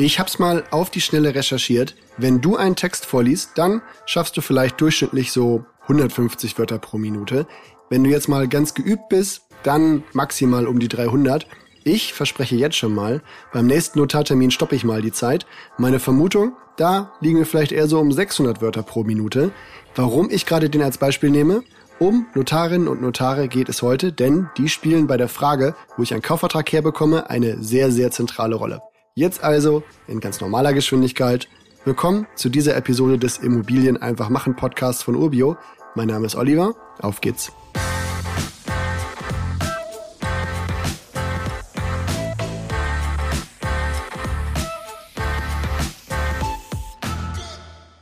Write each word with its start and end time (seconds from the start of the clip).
Ich 0.00 0.20
hab's 0.20 0.38
mal 0.38 0.62
auf 0.70 0.90
die 0.90 1.00
Schnelle 1.00 1.34
recherchiert. 1.34 1.96
Wenn 2.18 2.40
du 2.40 2.54
einen 2.54 2.76
Text 2.76 3.04
vorliest, 3.04 3.50
dann 3.56 3.82
schaffst 4.06 4.36
du 4.36 4.40
vielleicht 4.40 4.80
durchschnittlich 4.80 5.32
so 5.32 5.64
150 5.82 6.56
Wörter 6.56 6.78
pro 6.78 6.98
Minute. 6.98 7.48
Wenn 7.90 8.04
du 8.04 8.10
jetzt 8.10 8.28
mal 8.28 8.46
ganz 8.46 8.74
geübt 8.74 9.08
bist, 9.08 9.42
dann 9.64 10.04
maximal 10.12 10.68
um 10.68 10.78
die 10.78 10.86
300. 10.86 11.48
Ich 11.82 12.12
verspreche 12.12 12.54
jetzt 12.54 12.76
schon 12.76 12.94
mal, 12.94 13.22
beim 13.52 13.66
nächsten 13.66 13.98
Notartermin 13.98 14.52
stoppe 14.52 14.76
ich 14.76 14.84
mal 14.84 15.02
die 15.02 15.10
Zeit. 15.10 15.46
Meine 15.78 15.98
Vermutung, 15.98 16.52
da 16.76 17.10
liegen 17.20 17.38
wir 17.38 17.46
vielleicht 17.46 17.72
eher 17.72 17.88
so 17.88 17.98
um 17.98 18.12
600 18.12 18.62
Wörter 18.62 18.84
pro 18.84 19.02
Minute. 19.02 19.50
Warum 19.96 20.30
ich 20.30 20.46
gerade 20.46 20.70
den 20.70 20.82
als 20.82 20.98
Beispiel 20.98 21.30
nehme? 21.30 21.64
Um 21.98 22.28
Notarinnen 22.36 22.86
und 22.86 23.02
Notare 23.02 23.48
geht 23.48 23.68
es 23.68 23.82
heute, 23.82 24.12
denn 24.12 24.48
die 24.58 24.68
spielen 24.68 25.08
bei 25.08 25.16
der 25.16 25.28
Frage, 25.28 25.74
wo 25.96 26.04
ich 26.04 26.12
einen 26.12 26.22
Kaufvertrag 26.22 26.70
herbekomme, 26.70 27.28
eine 27.28 27.60
sehr, 27.64 27.90
sehr 27.90 28.12
zentrale 28.12 28.54
Rolle. 28.54 28.80
Jetzt 29.18 29.42
also 29.42 29.82
in 30.06 30.20
ganz 30.20 30.40
normaler 30.40 30.72
Geschwindigkeit. 30.72 31.48
Willkommen 31.84 32.28
zu 32.36 32.48
dieser 32.48 32.76
Episode 32.76 33.18
des 33.18 33.38
Immobilien 33.38 33.96
einfach 33.96 34.28
machen 34.28 34.54
Podcasts 34.54 35.02
von 35.02 35.16
Urbio. 35.16 35.56
Mein 35.96 36.06
Name 36.06 36.24
ist 36.24 36.36
Oliver. 36.36 36.76
Auf 37.00 37.20
geht's. 37.20 37.50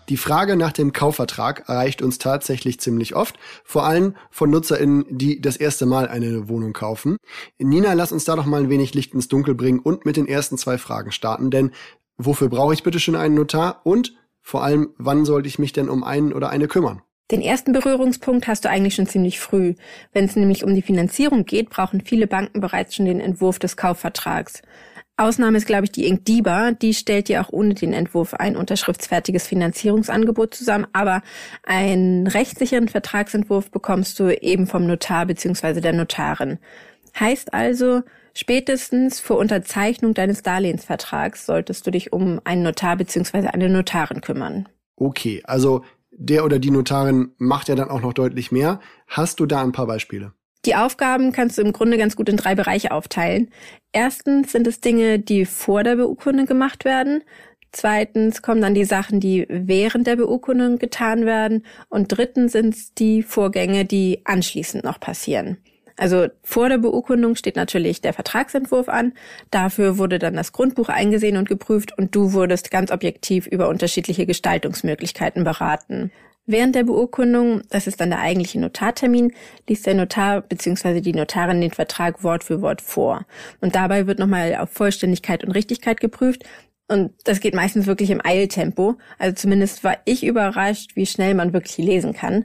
Die 0.09 0.17
Frage 0.17 0.57
nach 0.57 0.71
dem 0.71 0.93
Kaufvertrag 0.93 1.69
erreicht 1.69 2.01
uns 2.01 2.19
tatsächlich 2.19 2.79
ziemlich 2.79 3.17
oft, 3.17 3.37
vor 3.65 3.85
allem 3.85 4.15
von 4.31 4.51
NutzerInnen, 4.51 5.05
die 5.11 5.41
das 5.41 5.57
erste 5.57 5.85
Mal 5.85 6.09
eine 6.09 6.49
Wohnung 6.49 6.73
kaufen. 6.73 7.17
Nina, 7.59 7.93
lass 7.93 8.13
uns 8.13 8.25
da 8.25 8.37
doch 8.37 8.47
mal 8.47 8.63
ein 8.63 8.71
wenig 8.71 8.95
Licht 8.95 9.15
ins 9.15 9.27
Dunkel 9.27 9.57
bringen 9.57 9.81
und 9.81 10.07
mit 10.07 10.17
den 10.17 10.29
ersten 10.29 10.59
zwei 10.59 10.79
Fragen 10.79 11.11
starten, 11.11 11.51
denn 11.51 11.73
wofür 12.19 12.49
brauche 12.49 12.73
ich 12.73 12.85
bitte 12.85 13.01
schon 13.01 13.17
einen 13.17 13.35
Notar 13.35 13.81
und 13.85 14.15
vor 14.41 14.63
allem, 14.63 14.91
wann 14.97 15.25
sollte 15.25 15.49
ich 15.49 15.59
mich 15.59 15.73
denn 15.73 15.89
um 15.89 16.05
einen 16.05 16.33
oder 16.33 16.51
eine 16.51 16.69
kümmern? 16.69 17.03
Den 17.33 17.43
ersten 17.43 17.73
Berührungspunkt 17.73 18.47
hast 18.47 18.65
du 18.65 18.71
eigentlich 18.71 18.95
schon 18.95 19.09
ziemlich 19.09 19.41
früh. 19.41 19.75
Wenn 20.13 20.27
es 20.27 20.37
nämlich 20.37 20.63
um 20.63 20.73
die 20.73 20.83
Finanzierung 20.83 21.45
geht, 21.45 21.71
brauchen 21.71 22.01
viele 22.01 22.29
Banken 22.29 22.61
bereits 22.61 22.95
schon 22.95 23.07
den 23.07 23.19
Entwurf 23.19 23.59
des 23.59 23.77
Kaufvertrags. 23.77 24.63
Ausnahme 25.19 25.57
ist, 25.57 25.67
glaube 25.67 25.85
ich, 25.85 25.93
die 25.93 26.07
Inkdiba. 26.07 26.73
Die 26.73 26.93
stellt 26.93 27.29
dir 27.29 27.41
auch 27.41 27.49
ohne 27.51 27.75
den 27.75 27.95
Entwurf 27.95 28.35
ein 28.35 28.57
unterschriftsfertiges 28.57 29.47
Finanzierungsangebot 29.47 30.55
zusammen. 30.55 30.87
Aber 30.93 31.23
einen 31.65 32.27
rechtssicheren 32.27 32.89
Vertragsentwurf 32.89 33.71
bekommst 33.71 34.19
du 34.21 34.29
eben 34.31 34.67
vom 34.67 34.87
Notar 34.87 35.25
bzw. 35.27 35.81
der 35.81 35.95
Notarin. 35.95 36.59
Heißt 37.19 37.55
also, 37.55 38.03
spätestens 38.35 39.19
vor 39.19 39.39
Unterzeichnung 39.39 40.13
deines 40.13 40.43
Darlehensvertrags 40.43 41.47
solltest 41.47 41.87
du 41.87 41.91
dich 41.91 42.13
um 42.13 42.41
einen 42.45 42.63
Notar 42.63 42.97
bzw. 42.97 43.49
eine 43.49 43.71
Notarin 43.71 44.21
kümmern. 44.21 44.69
Okay, 44.97 45.43
also 45.45 45.83
der 46.11 46.45
oder 46.45 46.59
die 46.59 46.71
Notarin 46.71 47.33
macht 47.39 47.69
ja 47.69 47.75
dann 47.75 47.89
auch 47.89 48.01
noch 48.03 48.13
deutlich 48.13 48.53
mehr. 48.53 48.81
Hast 49.07 49.41
du 49.41 49.47
da 49.47 49.63
ein 49.63 49.73
paar 49.73 49.87
Beispiele? 49.87 50.33
Die 50.67 50.75
Aufgaben 50.75 51.33
kannst 51.33 51.57
du 51.57 51.63
im 51.63 51.73
Grunde 51.73 51.97
ganz 51.97 52.17
gut 52.17 52.29
in 52.29 52.37
drei 52.37 52.57
Bereiche 52.57 52.91
aufteilen. 52.91 53.51
Erstens 53.93 54.51
sind 54.51 54.67
es 54.67 54.81
Dinge, 54.81 55.21
die 55.21 55.45
vor 55.47 55.85
der 55.85 55.95
Beurkundung 55.95 56.47
gemacht 56.47 56.85
werden. 56.85 57.23
Zweitens 57.71 58.43
kommen 58.43 58.61
dann 58.61 58.75
die 58.75 58.85
Sachen, 58.85 59.21
die 59.21 59.47
während 59.49 60.09
der 60.09 60.17
Beurkundung 60.17 60.79
getan 60.79 61.25
werden. 61.25 61.65
Und 61.89 62.09
drittens 62.09 62.53
sind 62.53 62.75
es 62.75 62.95
die 62.95 63.23
Vorgänge, 63.23 63.85
die 63.85 64.23
anschließend 64.25 64.83
noch 64.83 64.99
passieren. 64.99 65.59
Also 65.97 66.27
vor 66.43 66.69
der 66.69 66.79
Beurkundung 66.79 67.37
steht 67.37 67.57
natürlich 67.57 68.01
der 68.01 68.13
Vertragsentwurf 68.13 68.89
an. 68.89 69.13
Dafür 69.51 69.99
wurde 69.99 70.19
dann 70.19 70.35
das 70.35 70.53
Grundbuch 70.53 70.89
eingesehen 70.89 71.37
und 71.37 71.49
geprüft 71.49 71.97
und 71.97 72.15
du 72.15 72.33
wurdest 72.33 72.71
ganz 72.71 72.91
objektiv 72.91 73.47
über 73.47 73.69
unterschiedliche 73.69 74.27
Gestaltungsmöglichkeiten 74.27 75.45
beraten. 75.45 76.11
Während 76.49 76.77
der 76.77 76.85
Beurkundung, 76.85 77.63
das 77.71 77.89
ist 77.89 78.01
dann 78.01 78.11
der 78.11 78.21
eigentliche 78.21 78.61
Notartermin, 78.61 79.33
liest 79.69 79.85
der 79.85 79.95
Notar 79.95 80.43
bzw. 80.43 81.01
die 81.01 81.13
Notarin 81.13 81.61
den 81.61 81.73
Vertrag 81.73 82.23
Wort 82.23 82.45
für 82.45 82.63
Wort 82.63 82.81
vor. 82.81 83.27
Und 83.61 83.75
dabei 83.75 84.07
wird 84.07 84.21
nochmal 84.21 84.55
auf 84.55 84.71
Vollständigkeit 84.71 85.43
und 85.43 85.51
Richtigkeit 85.51 86.01
geprüft. 86.01 86.45
Und 86.87 87.11
das 87.25 87.41
geht 87.41 87.55
meistens 87.55 87.87
wirklich 87.87 88.11
im 88.11 88.25
Eiltempo. 88.25 88.95
Also 89.19 89.35
zumindest 89.35 89.83
war 89.83 89.99
ich 90.05 90.25
überrascht, 90.25 90.95
wie 90.95 91.07
schnell 91.07 91.35
man 91.35 91.53
wirklich 91.53 91.79
lesen 91.79 92.13
kann. 92.13 92.45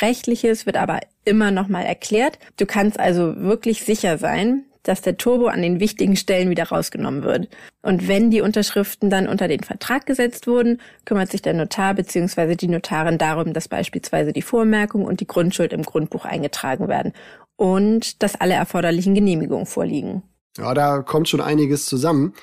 Rechtliches 0.00 0.64
wird 0.64 0.76
aber 0.76 1.00
immer 1.24 1.50
nochmal 1.50 1.84
erklärt. 1.84 2.38
Du 2.56 2.66
kannst 2.66 3.00
also 3.00 3.34
wirklich 3.36 3.82
sicher 3.82 4.16
sein, 4.18 4.64
dass 4.82 5.02
der 5.02 5.16
Turbo 5.16 5.46
an 5.46 5.62
den 5.62 5.80
wichtigen 5.80 6.16
Stellen 6.16 6.50
wieder 6.50 6.68
rausgenommen 6.68 7.22
wird. 7.22 7.48
Und 7.82 8.08
wenn 8.08 8.30
die 8.30 8.40
Unterschriften 8.40 9.10
dann 9.10 9.28
unter 9.28 9.48
den 9.48 9.62
Vertrag 9.62 10.06
gesetzt 10.06 10.46
wurden, 10.46 10.80
kümmert 11.04 11.30
sich 11.30 11.42
der 11.42 11.54
Notar 11.54 11.94
bzw. 11.94 12.54
die 12.54 12.68
Notarin 12.68 13.18
darum, 13.18 13.52
dass 13.52 13.68
beispielsweise 13.68 14.32
die 14.32 14.42
Vormerkung 14.42 15.04
und 15.04 15.20
die 15.20 15.26
Grundschuld 15.26 15.72
im 15.72 15.82
Grundbuch 15.82 16.24
eingetragen 16.24 16.88
werden 16.88 17.12
und 17.56 18.22
dass 18.22 18.36
alle 18.36 18.54
erforderlichen 18.54 19.14
Genehmigungen 19.14 19.66
vorliegen. 19.66 20.22
Ja, 20.56 20.74
da 20.74 21.02
kommt 21.02 21.28
schon 21.28 21.40
einiges 21.40 21.86
zusammen. 21.86 22.34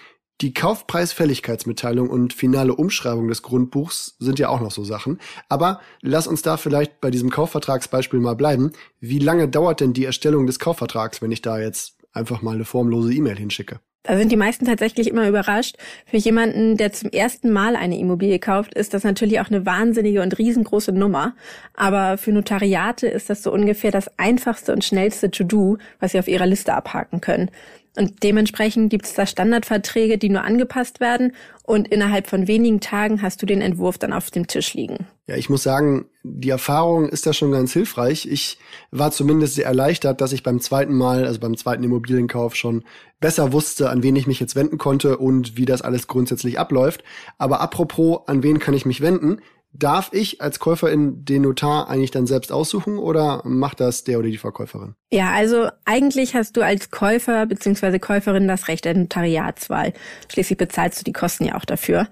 Die 0.41 0.53
Kaufpreisfälligkeitsmitteilung 0.53 2.11
und 2.11 2.31
finale 2.31 2.75
Umschreibung 2.75 3.27
des 3.27 3.41
Grundbuchs 3.41 4.15
sind 4.19 4.37
ja 4.37 4.49
auch 4.49 4.61
noch 4.61 4.69
so 4.69 4.83
Sachen. 4.83 5.19
Aber 5.49 5.81
lass 6.01 6.27
uns 6.27 6.43
da 6.43 6.57
vielleicht 6.57 7.01
bei 7.01 7.09
diesem 7.09 7.31
Kaufvertragsbeispiel 7.31 8.19
mal 8.19 8.35
bleiben. 8.35 8.71
Wie 8.99 9.17
lange 9.17 9.47
dauert 9.47 9.79
denn 9.79 9.93
die 9.93 10.05
Erstellung 10.05 10.45
des 10.45 10.59
Kaufvertrags, 10.59 11.23
wenn 11.23 11.31
ich 11.31 11.41
da 11.41 11.57
jetzt 11.57 11.97
einfach 12.17 12.41
mal 12.41 12.55
eine 12.55 12.66
formlose 12.66 13.13
E-Mail 13.13 13.38
hinschicke. 13.38 13.79
Da 14.07 14.17
sind 14.17 14.31
die 14.31 14.38
meisten 14.38 14.66
tatsächlich 14.66 15.09
immer 15.09 15.28
überrascht. 15.28 15.75
Für 16.05 16.16
jemanden, 16.16 16.78
der 16.78 16.94
zum 16.94 17.09
ersten 17.09 17.51
Mal 17.51 17.75
eine 17.75 18.00
Immobilie 18.00 18.39
kauft, 18.39 18.73
ist 18.73 18.94
das 18.94 19.03
natürlich 19.03 19.41
auch 19.41 19.50
eine 19.50 19.66
wahnsinnige 19.66 20.22
und 20.22 20.38
riesengroße 20.38 20.94
Nummer. 20.94 21.35
Aber 21.73 22.17
für 22.17 22.31
Notariate 22.31 23.07
ist 23.07 23.29
das 23.29 23.44
so 23.44 23.51
ungefähr 23.51 23.91
das 23.91 24.17
einfachste 24.17 24.72
und 24.72 24.85
schnellste 24.85 25.29
To-Do, 25.29 25.78
was 26.00 26.13
sie 26.13 26.19
auf 26.19 26.29
ihrer 26.29 26.45
Liste 26.45 26.73
abhaken 26.73 27.19
können. 27.19 27.51
Und 27.97 28.22
dementsprechend 28.22 28.91
gibt 28.91 29.06
es 29.06 29.16
da 29.16 29.25
Standardverträge, 29.25 30.19
die 30.19 30.30
nur 30.30 30.44
angepasst 30.44 31.00
werden 31.00 31.34
und 31.63 31.88
innerhalb 31.88 32.28
von 32.28 32.47
wenigen 32.47 32.80
Tagen 32.80 33.24
hast 33.24 33.41
du 33.41 33.47
den 33.47 33.59
Entwurf 33.59 33.97
dann 33.97 34.13
auf 34.13 34.30
dem 34.30 34.46
Tisch 34.46 34.75
liegen. 34.75 35.08
Ja, 35.25 35.35
ich 35.35 35.50
muss 35.50 35.63
sagen, 35.63 36.06
die 36.24 36.52
Erfahrung 36.52 37.09
ist 37.09 37.25
da 37.25 37.34
schon 37.34 37.52
ganz 37.52 37.74
hilfreich. 37.74 38.28
Ich 38.30 38.59
war 38.91 39.12
zumindest 39.12 39.56
sehr 39.56 39.66
erleichtert, 39.66 40.22
dass 40.22 40.31
ich 40.31 40.44
beim 40.44 40.59
zweiten 40.59 40.94
Mal, 40.94 41.25
also 41.25 41.40
beim 41.40 41.58
zweiten 41.58 41.84
Immobilienkauf 41.84 42.56
schon 42.56 42.84
besser 43.19 43.52
wusste, 43.52 43.90
an 43.90 44.03
wen 44.03 44.16
ich 44.16 44.28
mich 44.28 44.40
jetzt 44.40 44.56
wenden 44.56 44.78
konnte 44.78 45.18
und 45.18 45.58
wie 45.58 45.66
das 45.66 45.81
alles 45.81 46.06
grundsätzlich 46.06 46.59
abläuft. 46.59 47.03
Aber 47.40 47.62
apropos, 47.62 48.19
an 48.28 48.44
wen 48.44 48.59
kann 48.59 48.75
ich 48.75 48.85
mich 48.85 49.02
wenden? 49.02 49.41
Darf 49.73 50.09
ich 50.11 50.41
als 50.41 50.59
Käuferin 50.59 51.23
den 51.23 51.44
Notar 51.44 51.89
eigentlich 51.89 52.11
dann 52.11 52.25
selbst 52.25 52.51
aussuchen 52.51 52.97
oder 52.97 53.41
macht 53.45 53.79
das 53.79 54.03
der 54.03 54.17
oder 54.17 54.29
die 54.29 54.38
Verkäuferin? 54.38 54.95
Ja, 55.11 55.31
also 55.31 55.69
eigentlich 55.85 56.35
hast 56.35 56.57
du 56.57 56.61
als 56.61 56.89
Käufer 56.89 57.45
bzw. 57.45 58.00
Käuferin 58.00 58.47
das 58.47 58.67
Recht 58.67 58.85
der 58.85 58.95
Notariatswahl. 58.95 59.94
Schließlich 60.29 60.57
bezahlst 60.57 61.00
du 61.00 61.03
die 61.03 61.13
Kosten 61.13 61.45
ja 61.45 61.55
auch 61.55 61.66
dafür. 61.66 62.07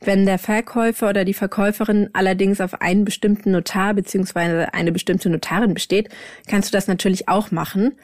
Wenn 0.00 0.26
der 0.26 0.38
Verkäufer 0.38 1.08
oder 1.08 1.24
die 1.24 1.34
Verkäuferin 1.34 2.10
allerdings 2.12 2.60
auf 2.60 2.80
einen 2.80 3.04
bestimmten 3.04 3.50
Notar 3.50 3.94
bzw. 3.94 4.66
eine 4.72 4.92
bestimmte 4.92 5.28
Notarin 5.28 5.74
besteht, 5.74 6.10
kannst 6.46 6.72
du 6.72 6.76
das 6.76 6.86
natürlich 6.86 7.28
auch 7.28 7.50
machen. 7.50 7.96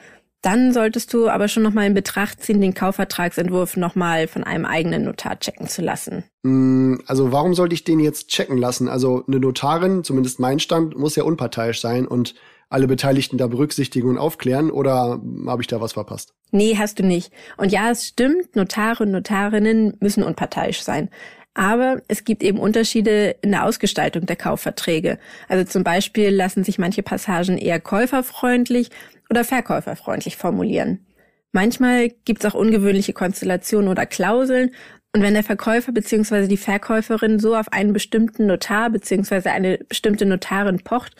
Dann 0.44 0.75
solltest 0.75 1.15
du 1.15 1.28
aber 1.31 1.49
schon 1.49 1.62
nochmal 1.62 1.87
in 1.87 1.94
Betracht 1.94 2.43
ziehen, 2.43 2.60
den 2.60 2.75
Kaufvertragsentwurf 2.75 3.78
nochmal 3.78 4.28
von 4.28 4.44
einem 4.44 4.66
eigenen 4.66 5.05
Notar 5.05 5.41
checken 5.41 5.69
zu 5.69 5.81
lassen. 5.81 6.22
Mm, 6.43 6.97
also 7.06 7.32
warum 7.32 7.55
sollte 7.55 7.75
ich 7.75 7.84
den 7.84 7.99
jetzt 7.99 8.28
checken 8.28 8.59
lassen? 8.59 8.88
Also 8.88 9.25
eine 9.27 9.41
Notarin, 9.41 10.04
zumindest 10.04 10.41
mein 10.41 10.59
Stand, 10.59 10.99
muss 10.99 11.16
ja 11.16 11.25
unparteiisch 11.25 11.81
sein 11.81 12.06
und 12.06 12.34
alle 12.69 12.87
Beteiligten 12.87 13.38
da 13.38 13.47
berücksichtigen 13.47 14.06
und 14.06 14.19
aufklären 14.19 14.71
oder 14.71 15.19
habe 15.47 15.62
ich 15.62 15.66
da 15.66 15.81
was 15.81 15.94
verpasst? 15.94 16.34
Nee, 16.50 16.77
hast 16.77 16.99
du 16.99 17.06
nicht. 17.06 17.33
Und 17.56 17.72
ja, 17.72 17.91
es 17.91 18.04
stimmt, 18.06 18.54
Notare 18.54 19.04
und 19.04 19.12
Notarinnen 19.12 19.97
müssen 20.00 20.22
unparteiisch 20.22 20.83
sein. 20.83 21.09
Aber 21.54 22.03
es 22.09 22.24
gibt 22.24 22.42
eben 22.42 22.59
Unterschiede 22.59 23.36
in 23.41 23.53
der 23.53 23.65
Ausgestaltung 23.65 24.27
der 24.27 24.34
Kaufverträge. 24.34 25.18
Also 25.48 25.65
zum 25.65 25.84
Beispiel 25.84 26.30
lassen 26.30 26.65
sich 26.65 26.78
manche 26.78 27.04
Passagen 27.04 27.57
eher 27.57 27.78
käuferfreundlich 27.78 28.91
oder 29.30 29.44
verkäuferfreundlich 29.44 30.36
formulieren. 30.36 31.06
Manchmal 31.53 32.09
gibt 32.24 32.44
es 32.44 32.50
auch 32.50 32.59
ungewöhnliche 32.59 33.12
Konstellationen 33.12 33.88
oder 33.88 34.06
Klauseln 34.06 34.72
und 35.15 35.22
wenn 35.22 35.34
der 35.34 35.44
Verkäufer 35.44 35.92
bzw. 35.92 36.48
die 36.48 36.56
Verkäuferin 36.56 37.38
so 37.38 37.54
auf 37.54 37.72
einen 37.72 37.92
bestimmten 37.92 38.47
Notar 38.47 38.91
bzw. 38.91 39.48
eine 39.48 39.78
bestimmte 39.88 40.26
Notarin 40.26 40.80
pocht, 40.80 41.15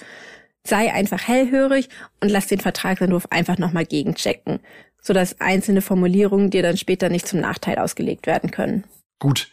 sei 0.67 0.93
einfach 0.93 1.29
hellhörig 1.29 1.89
und 2.21 2.31
lass 2.31 2.49
den 2.49 2.59
Vertragsentwurf 2.59 3.27
einfach 3.31 3.59
nochmal 3.59 3.87
gegenchecken, 3.87 4.59
sodass 5.01 5.41
einzelne 5.41 5.83
Formulierungen 5.83 6.51
dir 6.51 6.63
dann 6.63 6.77
später 6.77 7.09
nicht 7.09 7.29
zum 7.29 7.39
Nachteil 7.41 7.79
ausgelegt 7.79 8.27
werden 8.27 8.51
können. 8.51 8.85
Gut, 9.21 9.53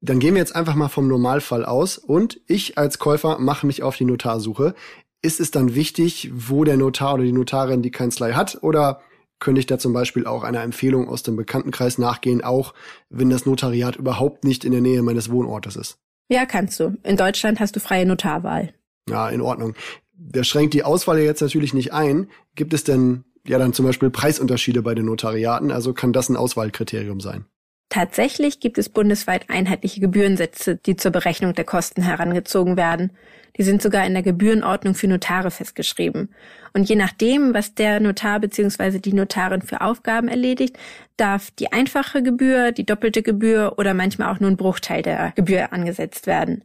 dann 0.00 0.20
gehen 0.20 0.34
wir 0.34 0.40
jetzt 0.40 0.54
einfach 0.54 0.76
mal 0.76 0.88
vom 0.88 1.08
Normalfall 1.08 1.64
aus 1.64 1.98
und 1.98 2.40
ich 2.46 2.78
als 2.78 2.98
Käufer 2.98 3.38
mache 3.38 3.66
mich 3.66 3.82
auf 3.82 3.96
die 3.96 4.04
Notarsuche. 4.04 4.74
Ist 5.22 5.40
es 5.40 5.50
dann 5.50 5.74
wichtig, 5.74 6.30
wo 6.32 6.64
der 6.64 6.76
Notar 6.76 7.14
oder 7.14 7.24
die 7.24 7.32
Notarin 7.32 7.82
die 7.82 7.90
Kanzlei 7.90 8.32
hat 8.32 8.58
oder 8.62 9.00
könnte 9.38 9.58
ich 9.58 9.66
da 9.66 9.78
zum 9.78 9.92
Beispiel 9.92 10.26
auch 10.26 10.44
einer 10.44 10.62
Empfehlung 10.62 11.08
aus 11.08 11.22
dem 11.22 11.36
Bekanntenkreis 11.36 11.98
nachgehen, 11.98 12.42
auch 12.44 12.74
wenn 13.08 13.30
das 13.30 13.46
Notariat 13.46 13.96
überhaupt 13.96 14.44
nicht 14.44 14.64
in 14.64 14.72
der 14.72 14.82
Nähe 14.82 15.02
meines 15.02 15.30
Wohnortes 15.30 15.76
ist. 15.76 15.98
Ja, 16.30 16.46
kannst 16.46 16.78
du. 16.78 16.96
In 17.02 17.16
Deutschland 17.16 17.58
hast 17.58 17.74
du 17.74 17.80
freie 17.80 18.06
Notarwahl. 18.06 18.72
Ja, 19.08 19.28
in 19.28 19.40
Ordnung. 19.40 19.74
Der 20.12 20.44
schränkt 20.44 20.74
die 20.74 20.84
Auswahl 20.84 21.18
ja 21.18 21.24
jetzt 21.24 21.40
natürlich 21.40 21.74
nicht 21.74 21.92
ein. 21.92 22.28
Gibt 22.54 22.72
es 22.72 22.84
denn 22.84 23.24
ja 23.46 23.58
dann 23.58 23.72
zum 23.72 23.86
Beispiel 23.86 24.10
Preisunterschiede 24.10 24.82
bei 24.82 24.94
den 24.94 25.06
Notariaten? 25.06 25.72
Also 25.72 25.92
kann 25.94 26.12
das 26.12 26.28
ein 26.28 26.36
Auswahlkriterium 26.36 27.20
sein? 27.20 27.46
Tatsächlich 27.90 28.60
gibt 28.60 28.78
es 28.78 28.88
bundesweit 28.88 29.50
einheitliche 29.50 30.00
Gebührensätze, 30.00 30.76
die 30.76 30.94
zur 30.94 31.10
Berechnung 31.10 31.54
der 31.54 31.64
Kosten 31.64 32.02
herangezogen 32.02 32.76
werden. 32.76 33.10
Die 33.56 33.64
sind 33.64 33.82
sogar 33.82 34.06
in 34.06 34.14
der 34.14 34.22
Gebührenordnung 34.22 34.94
für 34.94 35.08
Notare 35.08 35.50
festgeschrieben. 35.50 36.32
Und 36.72 36.88
je 36.88 36.94
nachdem, 36.94 37.52
was 37.52 37.74
der 37.74 37.98
Notar 37.98 38.38
bzw. 38.38 39.00
die 39.00 39.12
Notarin 39.12 39.60
für 39.60 39.80
Aufgaben 39.80 40.28
erledigt, 40.28 40.78
darf 41.16 41.50
die 41.50 41.72
einfache 41.72 42.22
Gebühr, 42.22 42.70
die 42.70 42.86
doppelte 42.86 43.22
Gebühr 43.22 43.74
oder 43.76 43.92
manchmal 43.92 44.32
auch 44.32 44.38
nur 44.38 44.50
ein 44.50 44.56
Bruchteil 44.56 45.02
der 45.02 45.32
Gebühr 45.34 45.72
angesetzt 45.72 46.28
werden. 46.28 46.62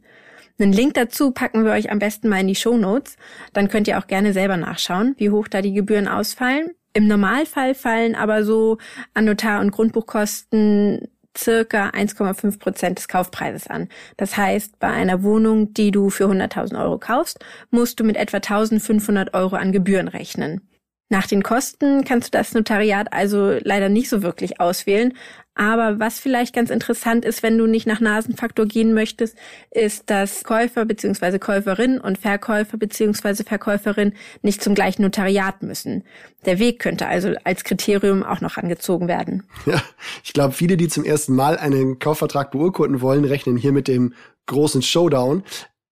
Einen 0.60 0.72
Link 0.72 0.94
dazu 0.94 1.32
packen 1.32 1.64
wir 1.64 1.72
euch 1.72 1.90
am 1.90 1.98
besten 1.98 2.28
mal 2.28 2.40
in 2.40 2.48
die 2.48 2.54
Show 2.54 2.76
Notes. 2.76 3.16
Dann 3.52 3.66
könnt 3.68 3.88
ihr 3.88 3.98
auch 3.98 4.06
gerne 4.06 4.32
selber 4.32 4.56
nachschauen, 4.56 5.16
wie 5.18 5.30
hoch 5.30 5.48
da 5.48 5.60
die 5.60 5.74
Gebühren 5.74 6.06
ausfallen. 6.06 6.70
Im 6.96 7.08
Normalfall 7.08 7.74
fallen 7.74 8.14
aber 8.14 8.42
so 8.42 8.78
an 9.12 9.26
Notar- 9.26 9.60
und 9.60 9.70
Grundbuchkosten 9.70 11.08
circa 11.36 11.90
1,5 11.90 12.58
Prozent 12.58 12.98
des 12.98 13.08
Kaufpreises 13.08 13.66
an. 13.66 13.88
Das 14.16 14.36
heißt, 14.36 14.78
bei 14.78 14.88
einer 14.88 15.22
Wohnung, 15.22 15.74
die 15.74 15.90
du 15.90 16.10
für 16.10 16.26
100.000 16.26 16.80
Euro 16.80 16.98
kaufst, 16.98 17.38
musst 17.70 18.00
du 18.00 18.04
mit 18.04 18.16
etwa 18.16 18.38
1.500 18.38 19.34
Euro 19.34 19.56
an 19.56 19.72
Gebühren 19.72 20.08
rechnen. 20.08 20.60
Nach 21.08 21.26
den 21.26 21.42
Kosten 21.42 22.04
kannst 22.04 22.34
du 22.34 22.38
das 22.38 22.52
Notariat 22.52 23.12
also 23.12 23.58
leider 23.62 23.88
nicht 23.88 24.08
so 24.08 24.22
wirklich 24.22 24.60
auswählen. 24.60 25.12
Aber 25.58 25.98
was 25.98 26.20
vielleicht 26.20 26.54
ganz 26.54 26.68
interessant 26.68 27.24
ist, 27.24 27.42
wenn 27.42 27.56
du 27.56 27.66
nicht 27.66 27.86
nach 27.86 28.00
Nasenfaktor 28.00 28.66
gehen 28.66 28.92
möchtest, 28.92 29.38
ist, 29.70 30.10
dass 30.10 30.44
Käufer 30.44 30.84
bzw. 30.84 31.38
Käuferin 31.38 31.98
und 31.98 32.18
Verkäufer 32.18 32.76
bzw. 32.76 33.42
Verkäuferin 33.42 34.12
nicht 34.42 34.62
zum 34.62 34.74
gleichen 34.74 35.00
Notariat 35.00 35.62
müssen. 35.62 36.04
Der 36.44 36.58
Weg 36.58 36.78
könnte 36.78 37.08
also 37.08 37.32
als 37.44 37.64
Kriterium 37.64 38.22
auch 38.22 38.42
noch 38.42 38.58
angezogen 38.58 39.08
werden. 39.08 39.44
Ja, 39.64 39.82
ich 40.22 40.34
glaube, 40.34 40.52
viele, 40.52 40.76
die 40.76 40.88
zum 40.88 41.04
ersten 41.04 41.34
Mal 41.34 41.56
einen 41.56 41.98
Kaufvertrag 41.98 42.50
beurkunden 42.50 43.00
wollen, 43.00 43.24
rechnen 43.24 43.56
hier 43.56 43.72
mit 43.72 43.88
dem 43.88 44.12
großen 44.44 44.82
Showdown. 44.82 45.42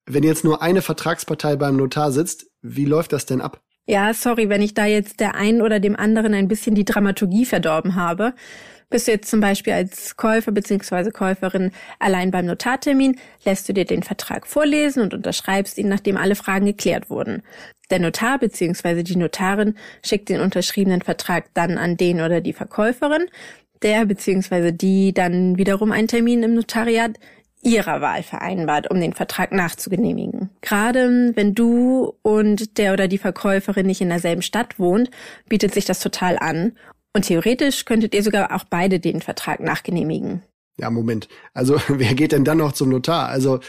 Wenn 0.05 0.25
jetzt 0.25 0.45
nur 0.45 0.61
eine 0.61 0.83
Vertragspartei 0.83 1.57
beim 1.57 1.77
Notar 1.77 2.13
sitzt, 2.13 2.51
wie 2.61 2.85
läuft 2.85 3.15
das 3.15 3.25
denn 3.25 3.41
ab? 3.41 3.63
Ja, 3.87 4.15
sorry, 4.15 4.49
wenn 4.49 4.63
ich 4.63 4.75
da 4.75 4.87
jetzt 4.87 5.21
der 5.21 5.35
einen 5.35 5.61
oder 5.61 5.79
dem 5.79 5.97
anderen 5.97 6.33
ein 6.33 6.49
bisschen 6.49 6.75
die 6.75 6.87
Dramaturgie 6.87 7.45
verdorben 7.45 7.97
habe. 7.97 8.35
Bist 8.91 9.09
du 9.09 9.13
jetzt 9.13 9.31
zum 9.31 9.41
Beispiel 9.41 9.73
als 9.73 10.17
Käufer 10.17 10.53
bzw. 10.53 11.11
Käuferin 11.11 11.73
allein 11.99 12.31
beim 12.31 12.47
Notartermin, 12.47 13.19
lässt 13.45 13.69
du 13.69 13.73
dir 13.73 13.85
den 13.85 14.03
Vertrag 14.03 14.47
vorlesen 14.47 15.03
und 15.03 15.15
unterschreibst 15.15 15.79
ihn, 15.79 15.89
nachdem 15.89 16.17
alle 16.17 16.37
Fragen 16.37 16.67
geklärt 16.67 17.11
wurden. 17.11 17.43
Der 17.91 17.99
Notar 17.99 18.39
bzw. 18.39 19.03
die 19.03 19.17
Notarin 19.17 19.75
schickt 20.05 20.29
den 20.29 20.41
unterschriebenen 20.41 21.03
Vertrag 21.03 21.47
dann 21.55 21.79
an 21.79 21.97
den 21.97 22.21
oder 22.21 22.41
die 22.41 22.53
Verkäuferin, 22.53 23.27
der 23.83 24.07
bzw. 24.07 24.73
die 24.73 25.13
dann 25.13 25.59
wiederum 25.59 25.93
einen 25.93 26.09
Termin 26.09 26.43
im 26.43 26.55
Notariat 26.55 27.19
ihrer 27.65 28.01
Wahl 28.01 28.23
vereinbart, 28.23 28.91
um 28.91 29.01
den 29.01 29.15
Vertrag 29.15 29.53
nachzugenehmigen. 29.53 30.51
Gerade 30.61 31.33
wenn 31.35 31.55
du 31.55 32.15
und 32.23 32.79
der 32.79 32.93
oder 32.93 33.09
die 33.09 33.19
Verkäuferin 33.19 33.87
nicht 33.87 34.01
in 34.01 34.11
derselben 34.11 34.43
Stadt 34.43 34.79
wohnt, 34.79 35.11
bietet 35.49 35.73
sich 35.73 35.85
das 35.85 36.01
total 36.01 36.39
an. 36.39 36.73
Und 37.15 37.23
theoretisch 37.23 37.85
könntet 37.85 38.15
ihr 38.15 38.23
sogar 38.23 38.55
auch 38.55 38.65
beide 38.65 39.01
den 39.01 39.23
Vertrag 39.23 39.61
nachgenehmigen. 39.61 40.43
Ja, 40.77 40.91
Moment. 40.91 41.29
Also 41.53 41.81
wer 41.89 42.15
geht 42.15 42.33
denn 42.33 42.45
dann 42.45 42.59
noch 42.59 42.73
zum 42.73 42.91
Notar? 42.91 43.29
Also 43.29 43.61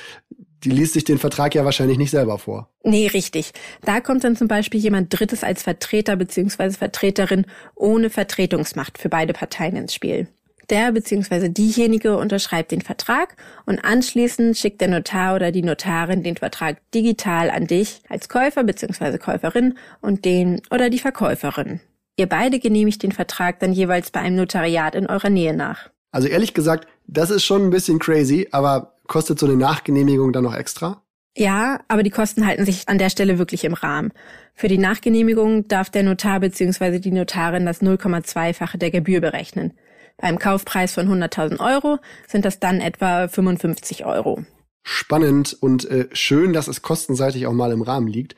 die 0.63 0.71
liest 0.71 0.93
sich 0.93 1.03
den 1.03 1.19
Vertrag 1.19 1.53
ja 1.53 1.63
wahrscheinlich 1.63 1.99
nicht 1.99 2.09
selber 2.09 2.39
vor. 2.39 2.69
Nee, 2.83 3.07
richtig. 3.07 3.51
Da 3.83 4.01
kommt 4.01 4.23
dann 4.23 4.35
zum 4.35 4.47
Beispiel 4.47 4.79
jemand 4.79 5.17
Drittes 5.17 5.43
als 5.43 5.61
Vertreter 5.61 6.15
bzw. 6.15 6.71
Vertreterin 6.71 7.45
ohne 7.75 8.09
Vertretungsmacht 8.09 8.97
für 8.97 9.09
beide 9.09 9.33
Parteien 9.33 9.75
ins 9.75 9.93
Spiel. 9.93 10.27
Der 10.71 10.91
bzw. 10.91 11.49
diejenige 11.49 12.17
unterschreibt 12.17 12.71
den 12.71 12.81
Vertrag 12.81 13.37
und 13.67 13.85
anschließend 13.85 14.57
schickt 14.57 14.81
der 14.81 14.87
Notar 14.87 15.35
oder 15.35 15.51
die 15.51 15.61
Notarin 15.61 16.23
den 16.23 16.37
Vertrag 16.37 16.77
digital 16.91 17.51
an 17.51 17.67
dich 17.67 18.01
als 18.09 18.29
Käufer 18.29 18.63
bzw. 18.63 19.19
Käuferin 19.19 19.77
und 20.01 20.25
den 20.25 20.61
oder 20.71 20.89
die 20.89 20.97
Verkäuferin. 20.97 21.81
Ihr 22.17 22.27
beide 22.27 22.59
genehmigt 22.59 23.03
den 23.03 23.11
Vertrag 23.11 23.59
dann 23.59 23.73
jeweils 23.73 24.11
bei 24.11 24.21
einem 24.21 24.37
Notariat 24.37 24.95
in 24.95 25.07
eurer 25.07 25.29
Nähe 25.29 25.55
nach. 25.55 25.89
Also 26.11 26.27
ehrlich 26.27 26.53
gesagt, 26.53 26.87
das 27.07 27.29
ist 27.29 27.43
schon 27.43 27.63
ein 27.63 27.69
bisschen 27.71 27.99
crazy, 27.99 28.47
aber 28.51 28.95
kostet 29.07 29.37
so 29.37 29.45
eine 29.45 29.57
Nachgenehmigung 29.57 30.31
dann 30.31 30.45
noch 30.45 30.55
extra? 30.55 31.01
Ja, 31.37 31.81
aber 31.89 32.03
die 32.03 32.11
Kosten 32.11 32.47
halten 32.47 32.63
sich 32.63 32.87
an 32.87 32.97
der 32.97 33.09
Stelle 33.09 33.37
wirklich 33.37 33.65
im 33.65 33.73
Rahmen. 33.73 34.13
Für 34.53 34.69
die 34.69 34.77
Nachgenehmigung 34.77 35.67
darf 35.67 35.89
der 35.89 36.03
Notar 36.03 36.39
bzw. 36.39 36.99
die 36.99 37.11
Notarin 37.11 37.65
das 37.65 37.81
0,2-fache 37.81 38.77
der 38.77 38.91
Gebühr 38.91 39.19
berechnen. 39.19 39.73
Beim 40.17 40.39
Kaufpreis 40.39 40.93
von 40.93 41.09
100.000 41.09 41.59
Euro 41.59 41.99
sind 42.27 42.45
das 42.45 42.61
dann 42.61 42.79
etwa 42.79 43.27
55 43.27 44.05
Euro. 44.05 44.45
Spannend 44.87 45.57
und 45.59 45.83
äh, 45.89 46.07
schön, 46.13 46.53
dass 46.53 46.69
es 46.69 46.81
kostenseitig 46.81 47.47
auch 47.47 47.53
mal 47.53 47.71
im 47.71 47.81
Rahmen 47.81 48.07
liegt. 48.07 48.35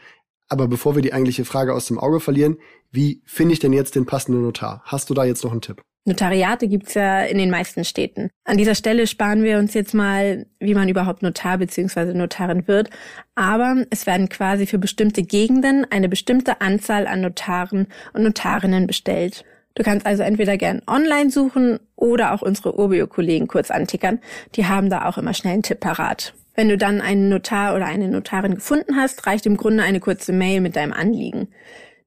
Aber 0.50 0.68
bevor 0.68 0.96
wir 0.96 1.02
die 1.02 1.14
eigentliche 1.14 1.46
Frage 1.46 1.74
aus 1.74 1.88
dem 1.88 2.00
Auge 2.00 2.20
verlieren, 2.20 2.58
wie 2.92 3.22
finde 3.26 3.54
ich 3.54 3.60
denn 3.60 3.74
jetzt 3.74 3.96
den 3.96 4.06
passenden 4.06 4.44
Notar? 4.44 4.82
Hast 4.86 5.10
du 5.10 5.14
da 5.14 5.26
jetzt 5.26 5.44
noch 5.44 5.52
einen 5.52 5.62
Tipp? 5.62 5.82
Notariate 6.08 6.70
gibt's 6.70 6.94
ja 6.94 7.24
in 7.24 7.38
den 7.38 7.50
meisten 7.50 7.84
Städten. 7.84 8.30
An 8.46 8.58
dieser 8.58 8.76
Stelle 8.76 9.08
sparen 9.08 9.44
wir 9.44 9.58
uns 9.58 9.74
jetzt 9.74 9.94
mal, 9.94 10.46
wie 10.58 10.74
man 10.74 10.88
überhaupt 10.88 11.22
Notar 11.22 11.58
bzw. 11.58 12.14
Notarin 12.14 12.66
wird. 12.66 12.90
Aber 13.36 13.84
es 13.90 14.08
werden 14.08 14.30
quasi 14.30 14.68
für 14.68 14.78
bestimmte 14.78 15.24
Gegenden 15.24 15.86
eine 15.90 16.08
bestimmte 16.08 16.62
Anzahl 16.62 17.08
an 17.08 17.20
Notaren 17.20 17.88
und 18.14 18.24
Notarinnen 18.24 18.88
bestellt. 18.88 19.44
Du 19.76 19.84
kannst 19.84 20.06
also 20.06 20.24
entweder 20.24 20.58
gern 20.58 20.82
online 20.88 21.30
suchen 21.30 21.80
oder 21.98 22.34
auch 22.34 22.42
unsere 22.42 22.80
Urbio-Kollegen 22.80 23.48
kurz 23.48 23.70
antickern. 23.70 24.20
Die 24.56 24.66
haben 24.66 24.90
da 24.90 25.06
auch 25.06 25.18
immer 25.18 25.34
schnell 25.34 25.54
einen 25.54 25.64
Tipp 25.64 25.82
parat. 25.82 26.34
Wenn 26.58 26.70
du 26.70 26.78
dann 26.78 27.02
einen 27.02 27.30
Notar 27.30 27.76
oder 27.76 27.86
eine 27.86 28.08
Notarin 28.08 28.56
gefunden 28.56 28.96
hast, 28.96 29.28
reicht 29.28 29.46
im 29.46 29.58
Grunde 29.58 29.84
eine 29.84 30.00
kurze 30.00 30.34
Mail 30.34 30.60
mit 30.60 30.76
deinem 30.76 30.92
Anliegen. 30.92 31.50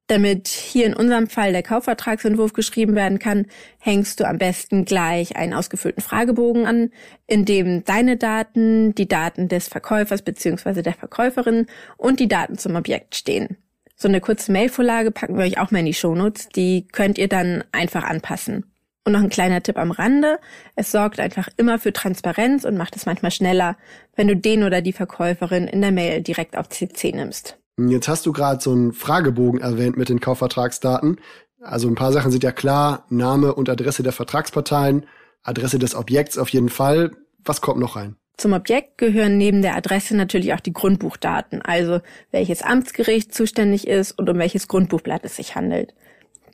Damit 0.08 0.48
hier 0.48 0.86
in 0.86 0.94
unserem 0.94 1.28
Fall 1.28 1.52
der 1.52 1.62
Kaufvertragsentwurf 1.62 2.52
geschrieben 2.52 2.96
werden 2.96 3.20
kann, 3.20 3.46
hängst 3.78 4.18
du 4.18 4.24
am 4.26 4.38
besten 4.38 4.84
gleich 4.84 5.36
einen 5.36 5.54
ausgefüllten 5.54 6.02
Fragebogen 6.02 6.66
an, 6.66 6.90
in 7.28 7.44
dem 7.44 7.84
deine 7.84 8.16
Daten, 8.16 8.92
die 8.96 9.06
Daten 9.06 9.46
des 9.46 9.68
Verkäufers 9.68 10.22
bzw. 10.22 10.82
der 10.82 10.94
Verkäuferin 10.94 11.66
und 11.96 12.18
die 12.18 12.26
Daten 12.26 12.58
zum 12.58 12.74
Objekt 12.74 13.14
stehen. 13.14 13.56
So 13.94 14.08
eine 14.08 14.20
kurze 14.20 14.50
Mailvorlage 14.50 15.12
packen 15.12 15.38
wir 15.38 15.44
euch 15.44 15.58
auch 15.58 15.70
mal 15.70 15.78
in 15.78 15.86
die 15.86 15.94
Shownotes. 15.94 16.48
Die 16.48 16.88
könnt 16.88 17.18
ihr 17.18 17.28
dann 17.28 17.62
einfach 17.70 18.02
anpassen. 18.02 18.69
Und 19.04 19.12
noch 19.14 19.22
ein 19.22 19.30
kleiner 19.30 19.62
Tipp 19.62 19.78
am 19.78 19.90
Rande. 19.90 20.38
Es 20.76 20.92
sorgt 20.92 21.20
einfach 21.20 21.48
immer 21.56 21.78
für 21.78 21.92
Transparenz 21.92 22.64
und 22.64 22.76
macht 22.76 22.96
es 22.96 23.06
manchmal 23.06 23.30
schneller, 23.30 23.76
wenn 24.14 24.28
du 24.28 24.36
den 24.36 24.62
oder 24.62 24.82
die 24.82 24.92
Verkäuferin 24.92 25.66
in 25.66 25.80
der 25.80 25.92
Mail 25.92 26.20
direkt 26.20 26.56
auf 26.56 26.68
CC 26.68 27.12
nimmst. 27.12 27.56
Jetzt 27.78 28.08
hast 28.08 28.26
du 28.26 28.32
gerade 28.32 28.60
so 28.60 28.72
einen 28.72 28.92
Fragebogen 28.92 29.60
erwähnt 29.60 29.96
mit 29.96 30.10
den 30.10 30.20
Kaufvertragsdaten. 30.20 31.18
Also 31.62 31.88
ein 31.88 31.94
paar 31.94 32.12
Sachen 32.12 32.30
sind 32.30 32.44
ja 32.44 32.52
klar. 32.52 33.04
Name 33.08 33.54
und 33.54 33.68
Adresse 33.68 34.02
der 34.02 34.12
Vertragsparteien, 34.12 35.06
Adresse 35.42 35.78
des 35.78 35.94
Objekts 35.94 36.36
auf 36.36 36.50
jeden 36.50 36.68
Fall. 36.68 37.12
Was 37.44 37.62
kommt 37.62 37.80
noch 37.80 37.96
rein? 37.96 38.16
Zum 38.36 38.54
Objekt 38.54 38.96
gehören 38.96 39.36
neben 39.36 39.60
der 39.60 39.76
Adresse 39.76 40.16
natürlich 40.16 40.54
auch 40.54 40.60
die 40.60 40.72
Grundbuchdaten, 40.72 41.60
also 41.60 42.00
welches 42.30 42.62
Amtsgericht 42.62 43.34
zuständig 43.34 43.86
ist 43.86 44.12
und 44.12 44.30
um 44.30 44.38
welches 44.38 44.66
Grundbuchblatt 44.66 45.24
es 45.24 45.36
sich 45.36 45.56
handelt. 45.56 45.94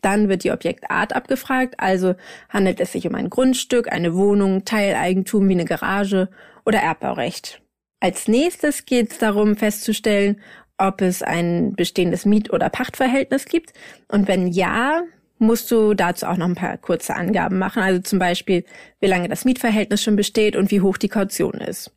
Dann 0.06 0.28
wird 0.28 0.44
die 0.44 0.52
Objektart 0.52 1.16
abgefragt, 1.16 1.75
also 1.78 2.14
handelt 2.48 2.78
es 2.78 2.92
sich 2.92 3.08
um 3.08 3.16
ein 3.16 3.28
Grundstück, 3.28 3.90
eine 3.90 4.14
Wohnung, 4.14 4.64
Teileigentum 4.64 5.48
wie 5.48 5.54
eine 5.54 5.64
Garage 5.64 6.28
oder 6.64 6.78
Erbbaurecht. 6.78 7.60
Als 7.98 8.28
nächstes 8.28 8.86
geht 8.86 9.10
es 9.10 9.18
darum 9.18 9.56
festzustellen, 9.56 10.40
ob 10.78 11.00
es 11.00 11.25
ein 11.25 11.72
bestehendes 11.72 12.25
Miet- 12.25 12.52
oder 12.52 12.68
Pachtverhältnis 12.68 13.46
gibt 13.46 13.72
und 14.06 14.28
wenn 14.28 14.46
ja, 14.46 15.02
musst 15.38 15.72
du 15.72 15.92
dazu 15.94 16.26
auch 16.26 16.36
noch 16.36 16.46
ein 16.46 16.54
paar 16.54 16.76
kurze 16.78 17.16
Angaben 17.16 17.58
machen, 17.58 17.82
also 17.82 18.00
zum 18.00 18.20
Beispiel, 18.20 18.64
wie 19.00 19.08
lange 19.08 19.28
das 19.28 19.44
Mietverhältnis 19.44 20.04
schon 20.04 20.14
besteht 20.14 20.54
und 20.54 20.70
wie 20.70 20.82
hoch 20.82 20.98
die 20.98 21.08
Kaution 21.08 21.54
ist. 21.54 21.95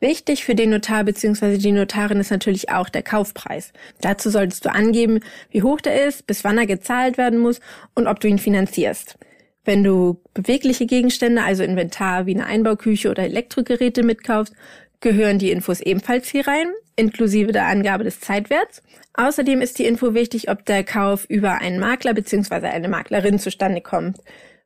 Wichtig 0.00 0.44
für 0.44 0.54
den 0.54 0.70
Notar 0.70 1.04
bzw. 1.04 1.58
die 1.58 1.72
Notarin 1.72 2.20
ist 2.20 2.30
natürlich 2.30 2.70
auch 2.70 2.88
der 2.88 3.02
Kaufpreis. 3.02 3.72
Dazu 4.00 4.30
solltest 4.30 4.64
du 4.64 4.72
angeben, 4.72 5.20
wie 5.50 5.62
hoch 5.62 5.82
der 5.82 6.06
ist, 6.06 6.26
bis 6.26 6.42
wann 6.42 6.56
er 6.56 6.66
gezahlt 6.66 7.18
werden 7.18 7.38
muss 7.38 7.60
und 7.94 8.06
ob 8.06 8.18
du 8.18 8.26
ihn 8.26 8.38
finanzierst. 8.38 9.18
Wenn 9.62 9.84
du 9.84 10.18
bewegliche 10.32 10.86
Gegenstände, 10.86 11.42
also 11.42 11.62
Inventar 11.62 12.24
wie 12.24 12.34
eine 12.34 12.46
Einbauküche 12.46 13.10
oder 13.10 13.24
Elektrogeräte 13.24 14.02
mitkaufst, 14.02 14.54
gehören 15.00 15.38
die 15.38 15.50
Infos 15.50 15.80
ebenfalls 15.80 16.28
hier 16.28 16.46
rein. 16.46 16.68
inklusive 16.96 17.52
der 17.52 17.66
Angabe 17.66 18.04
des 18.04 18.20
Zeitwerts. 18.20 18.82
Außerdem 19.14 19.60
ist 19.60 19.78
die 19.78 19.86
Info 19.86 20.14
wichtig, 20.14 20.50
ob 20.50 20.64
der 20.66 20.84
Kauf 20.84 21.24
über 21.26 21.60
einen 21.60 21.78
Makler 21.78 22.14
bzw. 22.14 22.66
eine 22.66 22.88
Maklerin 22.88 23.38
zustande 23.38 23.80
kommt. 23.80 24.18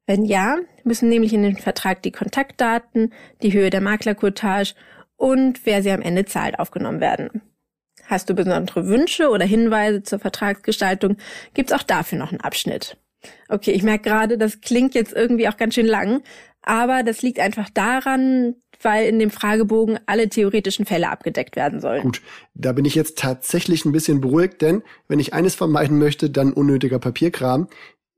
Wenn 0.07 0.25
ja, 0.25 0.59
müssen 0.85 1.09
nämlich 1.09 1.33
in 1.33 1.43
den 1.43 1.57
Vertrag 1.57 2.03
die 2.03 2.13
Kontaktdaten, 2.13 3.13
die 3.43 3.53
Höhe 3.53 3.71
der 3.71 3.81
Maklercourtage 3.81 4.75
und 5.17 5.65
wer 5.65 5.83
sie 5.83 5.91
am 5.91 6.03
Ende 6.03 6.25
zahlt 6.25 6.59
aufgenommen 6.59 7.01
werden. 7.01 7.43
Hast 8.07 8.29
du 8.29 8.35
besondere 8.35 8.87
Wünsche 8.87 9.31
oder 9.31 9.45
Hinweise 9.45 10.03
zur 10.03 10.19
Vertragsgestaltung, 10.19 11.17
gibt's 11.55 11.73
auch 11.73 11.83
dafür 11.83 12.19
noch 12.19 12.31
einen 12.31 12.41
Abschnitt. 12.41 12.97
Okay, 13.49 13.73
ich 13.73 13.83
merke 13.83 14.11
gerade, 14.11 14.37
das 14.37 14.61
klingt 14.61 14.95
jetzt 14.95 15.13
irgendwie 15.15 15.49
auch 15.49 15.57
ganz 15.57 15.75
schön 15.75 15.87
lang, 15.87 16.23
aber 16.61 17.03
das 17.03 17.23
liegt 17.23 17.41
einfach 17.41 17.71
daran, 17.71 18.57
weil 18.83 19.09
in 19.09 19.19
dem 19.19 19.31
Fragebogen 19.31 19.99
alle 20.07 20.29
theoretischen 20.29 20.85
Fälle 20.85 21.09
abgedeckt 21.09 21.57
werden 21.57 21.81
sollen. 21.81 22.03
Gut, 22.03 22.23
da 22.55 22.73
bin 22.73 22.85
ich 22.85 22.95
jetzt 22.95 23.19
tatsächlich 23.19 23.85
ein 23.85 23.93
bisschen 23.93 24.21
beruhigt, 24.21 24.61
denn 24.61 24.83
wenn 25.09 25.21
ich 25.21 25.33
eines 25.33 25.55
vermeiden 25.55 25.99
möchte, 25.99 26.29
dann 26.29 26.53
unnötiger 26.53 26.99
Papierkram. 26.99 27.69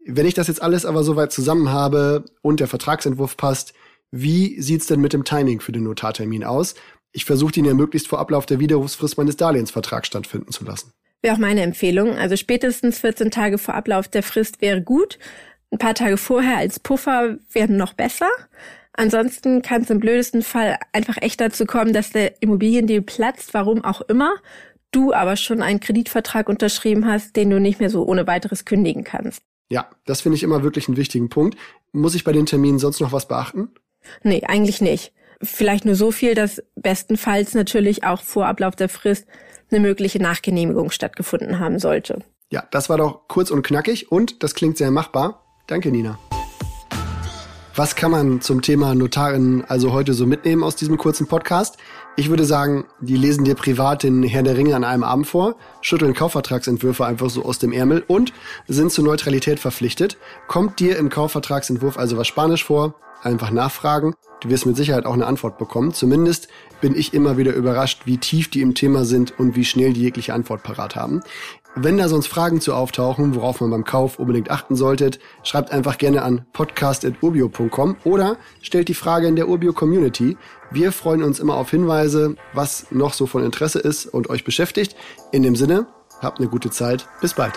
Wenn 0.05 0.27
ich 0.27 0.35
das 0.35 0.49
jetzt 0.49 0.63
alles 0.63 0.85
aber 0.85 1.03
soweit 1.03 1.33
zusammen 1.33 1.71
habe 1.71 2.25
und 2.43 2.61
der 2.61 2.69
Vertragsentwurf 2.69 3.37
passt, 3.37 3.75
wie 4.23 4.61
sieht's 4.61 4.87
denn 4.87 5.01
mit 5.01 5.13
dem 5.13 5.25
Timing 5.25 5.61
für 5.61 5.73
den 5.73 5.85
Notartermin 5.85 6.45
aus? 6.45 6.75
Ich 7.13 7.25
versuche 7.25 7.53
den 7.53 7.65
ja 7.65 7.75
möglichst 7.75 8.09
vor 8.09 8.19
Ablauf 8.19 8.47
der 8.47 8.61
Widerrufsfrist 8.61 9.17
meines 9.17 9.37
Darlehensvertrags 9.37 10.07
stattfinden 10.07 10.53
zu 10.53 10.65
lassen. 10.65 10.93
Wäre 11.23 11.35
auch 11.35 11.41
meine 11.41 11.63
Empfehlung. 11.63 12.17
Also 12.17 12.37
spätestens 12.37 13.01
14 13.01 13.31
Tage 13.31 13.59
vor 13.59 13.75
Ablauf 13.75 14.09
der 14.09 14.23
Frist 14.23 14.61
wäre 14.61 14.83
gut. 14.83 15.19
Ein 15.71 15.79
paar 15.79 15.95
Tage 15.95 16.17
vorher 16.17 16.59
als 16.59 16.79
Puffer 16.79 17.39
wären 17.53 17.77
noch 17.77 17.95
besser. 17.95 18.29
Ansonsten 18.93 19.63
kann 19.63 19.83
es 19.83 19.91
im 19.91 20.01
blödesten 20.01 20.43
Fall 20.43 20.79
einfach 20.93 21.17
echt 21.21 21.41
dazu 21.41 21.67
kommen, 21.67 21.93
dass 21.93 22.11
der 22.11 22.41
Immobiliendeal 22.43 23.03
platzt, 23.03 23.53
warum 23.55 23.85
auch 23.85 24.01
immer, 24.03 24.37
du 24.91 25.13
aber 25.13 25.37
schon 25.37 25.63
einen 25.63 25.81
Kreditvertrag 25.81 26.49
unterschrieben 26.49 27.07
hast, 27.07 27.37
den 27.37 27.51
du 27.51 27.61
nicht 27.61 27.81
mehr 27.81 27.91
so 27.91 28.07
ohne 28.07 28.27
weiteres 28.27 28.65
kündigen 28.65 29.05
kannst. 29.05 29.43
Ja, 29.69 29.91
das 30.05 30.21
finde 30.21 30.37
ich 30.37 30.43
immer 30.43 30.63
wirklich 30.63 30.89
einen 30.89 30.97
wichtigen 30.97 31.29
Punkt. 31.29 31.59
Muss 31.93 32.15
ich 32.15 32.25
bei 32.25 32.33
den 32.33 32.47
Terminen 32.47 32.79
sonst 32.79 33.01
noch 33.01 33.13
was 33.13 33.29
beachten? 33.29 33.71
Nee, 34.23 34.43
eigentlich 34.47 34.81
nicht. 34.81 35.13
Vielleicht 35.43 35.85
nur 35.85 35.95
so 35.95 36.11
viel, 36.11 36.35
dass 36.35 36.63
bestenfalls 36.77 37.55
natürlich 37.55 38.05
auch 38.05 38.23
vor 38.23 38.47
Ablauf 38.47 38.75
der 38.75 38.89
Frist 38.89 39.27
eine 39.71 39.81
mögliche 39.81 40.21
Nachgenehmigung 40.21 40.91
stattgefunden 40.91 41.59
haben 41.59 41.79
sollte. 41.79 42.23
Ja, 42.51 42.65
das 42.71 42.89
war 42.89 42.97
doch 42.97 43.29
kurz 43.29 43.51
und 43.51 43.63
knackig 43.63 44.11
und 44.11 44.43
das 44.43 44.55
klingt 44.55 44.79
sehr 44.79 44.91
machbar. 44.91 45.43
Danke, 45.67 45.91
Nina. 45.91 46.19
Was 47.75 47.95
kann 47.95 48.11
man 48.11 48.41
zum 48.41 48.63
Thema 48.63 48.95
Notarin 48.95 49.63
also 49.69 49.93
heute 49.93 50.15
so 50.15 50.25
mitnehmen 50.25 50.63
aus 50.63 50.77
diesem 50.77 50.97
kurzen 50.97 51.27
Podcast? 51.27 51.77
Ich 52.17 52.31
würde 52.31 52.47
sagen, 52.47 52.87
die 53.03 53.17
lesen 53.17 53.45
dir 53.45 53.55
privat 53.55 54.03
den 54.03 54.23
Herr 54.23 54.43
der 54.43 54.57
Ringe 54.57 54.75
an 54.75 54.85
einem 54.85 55.05
Abend 55.05 55.27
vor, 55.27 55.57
schütteln 55.83 56.15
Kaufvertragsentwürfe 56.15 57.05
einfach 57.05 57.29
so 57.29 57.45
aus 57.45 57.59
dem 57.59 57.73
Ärmel 57.73 58.03
und 58.07 58.33
sind 58.67 58.93
zur 58.93 59.05
Neutralität 59.05 59.61
verpflichtet. 59.61 60.17
Kommt 60.49 60.81
dir 60.81 60.97
im 60.97 61.11
Kaufvertragsentwurf 61.11 61.99
also 61.99 62.17
was 62.17 62.27
Spanisch 62.27 62.65
vor? 62.65 62.95
Einfach 63.27 63.51
nachfragen. 63.51 64.15
Du 64.41 64.51
wirst 64.51 64.67
mit 64.67 64.77
Sicherheit 64.77 65.05
auch 65.05 65.15
eine 65.15 65.27
Antwort 65.27 65.59
bekommen. 65.59 65.93
Zumindest 65.93 66.47
bin 66.81 66.97
ich 66.97 67.13
immer 67.13 67.37
wieder 67.37 67.55
überrascht, 67.55 68.03
wie 68.05 68.19
tief 68.19 68.49
die 68.51 68.61
im 68.61 68.75
Thema 68.77 69.05
sind 69.05 69.37
und 69.41 69.57
wie 69.57 69.65
schnell 69.65 69.93
die 69.93 70.03
jegliche 70.03 70.33
Antwort 70.33 70.63
parat 70.63 70.95
haben. 70.95 71.23
Wenn 71.75 71.99
da 71.99 72.09
sonst 72.09 72.29
Fragen 72.29 72.61
zu 72.61 72.73
auftauchen, 72.73 73.35
worauf 73.35 73.61
man 73.61 73.71
beim 73.71 73.83
Kauf 73.83 74.21
unbedingt 74.21 74.51
achten 74.51 74.77
solltet, 74.77 75.19
schreibt 75.43 75.73
einfach 75.73 75.99
gerne 75.99 76.23
an 76.23 76.47
podcast.urbio.com 76.53 77.97
oder 78.05 78.37
stellt 78.63 78.87
die 78.87 78.95
Frage 78.95 79.27
in 79.27 79.35
der 79.35 79.49
Urbio 79.49 79.73
Community. 79.73 80.37
Wir 80.71 80.93
freuen 80.93 81.25
uns 81.25 81.41
immer 81.41 81.57
auf 81.57 81.71
Hinweise, 81.71 82.37
was 82.53 82.87
noch 82.93 83.13
so 83.13 83.27
von 83.27 83.43
Interesse 83.43 83.81
ist 83.81 84.07
und 84.07 84.31
euch 84.31 84.45
beschäftigt. 84.45 84.95
In 85.33 85.43
dem 85.43 85.57
Sinne, 85.57 85.89
habt 86.23 86.39
eine 86.39 86.49
gute 86.49 86.71
Zeit. 86.71 87.09
Bis 87.21 87.35
bald. 87.35 87.55